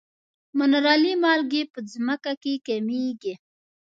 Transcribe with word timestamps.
منرالي 0.57 1.13
مالګې 1.23 1.63
په 1.73 1.79
ځمکه 1.91 2.33
کې 2.41 2.53
کمیږي. 2.67 3.33